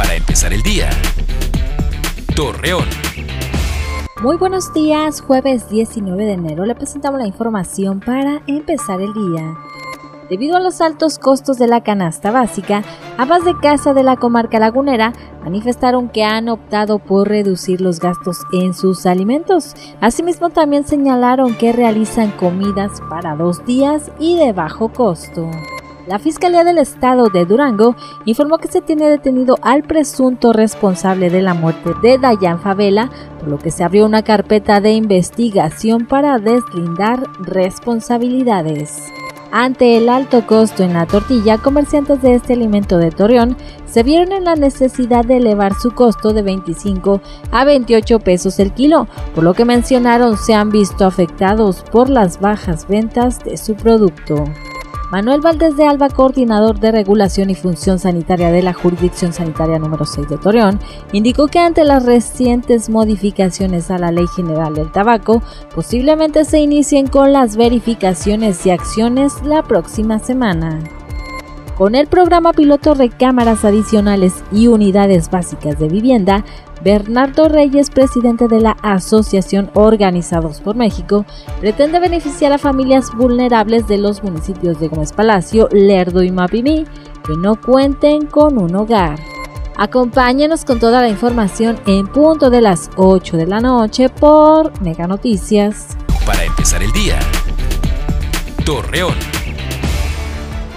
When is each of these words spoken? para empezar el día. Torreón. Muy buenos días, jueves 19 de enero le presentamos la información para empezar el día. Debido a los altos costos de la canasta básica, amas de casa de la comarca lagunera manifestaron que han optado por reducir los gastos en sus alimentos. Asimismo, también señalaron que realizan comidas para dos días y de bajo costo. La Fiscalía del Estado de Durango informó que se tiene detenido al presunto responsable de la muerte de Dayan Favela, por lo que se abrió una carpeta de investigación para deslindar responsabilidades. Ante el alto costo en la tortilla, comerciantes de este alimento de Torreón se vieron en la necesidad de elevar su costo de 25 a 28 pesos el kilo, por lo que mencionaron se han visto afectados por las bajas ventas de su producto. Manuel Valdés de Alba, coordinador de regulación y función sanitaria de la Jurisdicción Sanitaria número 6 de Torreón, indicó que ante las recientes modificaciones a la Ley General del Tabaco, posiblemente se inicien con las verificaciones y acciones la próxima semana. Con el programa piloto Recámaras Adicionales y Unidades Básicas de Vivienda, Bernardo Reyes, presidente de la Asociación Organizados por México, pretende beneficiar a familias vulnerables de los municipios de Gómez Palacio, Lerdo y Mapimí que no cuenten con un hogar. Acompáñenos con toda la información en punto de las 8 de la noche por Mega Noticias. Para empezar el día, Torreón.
para 0.00 0.14
empezar 0.14 0.50
el 0.54 0.62
día. 0.62 0.88
Torreón. 2.34 2.86
Muy 4.22 4.38
buenos 4.38 4.72
días, 4.72 5.20
jueves 5.20 5.68
19 5.68 6.24
de 6.24 6.32
enero 6.32 6.64
le 6.64 6.74
presentamos 6.74 7.20
la 7.20 7.26
información 7.26 8.00
para 8.00 8.40
empezar 8.46 9.02
el 9.02 9.12
día. 9.12 9.58
Debido 10.30 10.56
a 10.56 10.60
los 10.60 10.80
altos 10.80 11.18
costos 11.18 11.58
de 11.58 11.66
la 11.66 11.82
canasta 11.82 12.30
básica, 12.30 12.82
amas 13.18 13.44
de 13.44 13.54
casa 13.58 13.92
de 13.92 14.02
la 14.02 14.16
comarca 14.16 14.58
lagunera 14.58 15.12
manifestaron 15.44 16.08
que 16.08 16.24
han 16.24 16.48
optado 16.48 16.98
por 16.98 17.28
reducir 17.28 17.82
los 17.82 18.00
gastos 18.00 18.38
en 18.54 18.72
sus 18.72 19.04
alimentos. 19.04 19.74
Asimismo, 20.00 20.48
también 20.48 20.86
señalaron 20.86 21.54
que 21.56 21.72
realizan 21.72 22.30
comidas 22.30 23.02
para 23.10 23.36
dos 23.36 23.66
días 23.66 24.10
y 24.18 24.38
de 24.38 24.54
bajo 24.54 24.88
costo. 24.88 25.50
La 26.10 26.18
Fiscalía 26.18 26.64
del 26.64 26.78
Estado 26.78 27.28
de 27.28 27.44
Durango 27.44 27.94
informó 28.24 28.58
que 28.58 28.66
se 28.66 28.80
tiene 28.80 29.08
detenido 29.08 29.56
al 29.62 29.84
presunto 29.84 30.52
responsable 30.52 31.30
de 31.30 31.40
la 31.40 31.54
muerte 31.54 31.90
de 32.02 32.18
Dayan 32.18 32.58
Favela, 32.58 33.08
por 33.38 33.48
lo 33.48 33.58
que 33.58 33.70
se 33.70 33.84
abrió 33.84 34.06
una 34.06 34.24
carpeta 34.24 34.80
de 34.80 34.90
investigación 34.90 36.06
para 36.06 36.40
deslindar 36.40 37.22
responsabilidades. 37.38 39.04
Ante 39.52 39.96
el 39.96 40.08
alto 40.08 40.44
costo 40.48 40.82
en 40.82 40.94
la 40.94 41.06
tortilla, 41.06 41.58
comerciantes 41.58 42.20
de 42.22 42.34
este 42.34 42.54
alimento 42.54 42.98
de 42.98 43.12
Torreón 43.12 43.56
se 43.86 44.02
vieron 44.02 44.32
en 44.32 44.42
la 44.42 44.56
necesidad 44.56 45.24
de 45.24 45.36
elevar 45.36 45.74
su 45.74 45.92
costo 45.92 46.32
de 46.32 46.42
25 46.42 47.20
a 47.52 47.64
28 47.64 48.18
pesos 48.18 48.58
el 48.58 48.72
kilo, 48.72 49.06
por 49.32 49.44
lo 49.44 49.54
que 49.54 49.64
mencionaron 49.64 50.36
se 50.38 50.54
han 50.54 50.70
visto 50.70 51.06
afectados 51.06 51.84
por 51.92 52.10
las 52.10 52.40
bajas 52.40 52.88
ventas 52.88 53.38
de 53.44 53.56
su 53.56 53.76
producto. 53.76 54.42
Manuel 55.10 55.40
Valdés 55.40 55.76
de 55.76 55.86
Alba, 55.86 56.08
coordinador 56.08 56.78
de 56.78 56.92
regulación 56.92 57.50
y 57.50 57.56
función 57.56 57.98
sanitaria 57.98 58.52
de 58.52 58.62
la 58.62 58.72
Jurisdicción 58.72 59.32
Sanitaria 59.32 59.80
número 59.80 60.06
6 60.06 60.28
de 60.28 60.38
Torreón, 60.38 60.78
indicó 61.12 61.48
que 61.48 61.58
ante 61.58 61.84
las 61.84 62.06
recientes 62.06 62.88
modificaciones 62.88 63.90
a 63.90 63.98
la 63.98 64.12
Ley 64.12 64.26
General 64.28 64.72
del 64.72 64.92
Tabaco, 64.92 65.42
posiblemente 65.74 66.44
se 66.44 66.60
inicien 66.60 67.08
con 67.08 67.32
las 67.32 67.56
verificaciones 67.56 68.64
y 68.66 68.70
acciones 68.70 69.42
la 69.42 69.64
próxima 69.64 70.20
semana. 70.20 70.78
Con 71.80 71.94
el 71.94 72.08
programa 72.08 72.52
piloto 72.52 72.92
Recámaras 72.92 73.64
Adicionales 73.64 74.44
y 74.52 74.66
Unidades 74.66 75.30
Básicas 75.30 75.78
de 75.78 75.88
Vivienda, 75.88 76.44
Bernardo 76.84 77.48
Reyes, 77.48 77.88
presidente 77.88 78.48
de 78.48 78.60
la 78.60 78.72
Asociación 78.82 79.70
Organizados 79.72 80.60
por 80.60 80.76
México, 80.76 81.24
pretende 81.58 81.98
beneficiar 81.98 82.52
a 82.52 82.58
familias 82.58 83.10
vulnerables 83.16 83.88
de 83.88 83.96
los 83.96 84.22
municipios 84.22 84.78
de 84.78 84.88
Gómez 84.88 85.14
Palacio, 85.14 85.70
Lerdo 85.72 86.22
y 86.22 86.30
Mapimí 86.30 86.84
que 87.26 87.34
no 87.38 87.58
cuenten 87.58 88.26
con 88.26 88.58
un 88.58 88.76
hogar. 88.76 89.18
Acompáñenos 89.78 90.66
con 90.66 90.80
toda 90.80 91.00
la 91.00 91.08
información 91.08 91.80
en 91.86 92.08
punto 92.08 92.50
de 92.50 92.60
las 92.60 92.90
8 92.96 93.38
de 93.38 93.46
la 93.46 93.60
noche 93.60 94.10
por 94.10 94.78
Mega 94.82 95.06
Noticias. 95.06 95.96
Para 96.26 96.44
empezar 96.44 96.82
el 96.82 96.92
día, 96.92 97.18
Torreón. 98.66 99.29